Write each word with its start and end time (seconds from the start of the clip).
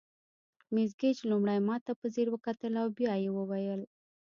مس 0.73 0.91
ګیج 0.99 1.17
لومړی 1.29 1.59
ماته 1.67 1.91
په 1.99 2.05
ځیر 2.13 2.27
وکتل 2.31 2.73
او 2.81 2.87
بیا 2.97 3.13
یې 3.23 3.31
وویل. 3.33 3.81